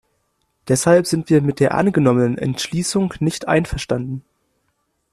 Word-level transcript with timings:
Deshalb 0.67 1.05
sind 1.05 1.29
wir 1.29 1.43
mit 1.43 1.59
der 1.59 1.75
angenommenen 1.75 2.35
Entschließung 2.35 3.13
nicht 3.19 3.47
einverstanden. 3.47 4.25